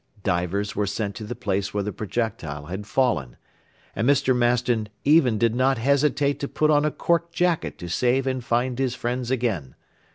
[0.23, 3.37] Divers were sent to the place where the projectile had fallen.
[3.95, 4.35] And Mr.
[4.35, 8.79] Maston even did not hesitate to put on a cork jacket to save and find
[8.79, 9.75] his friends again.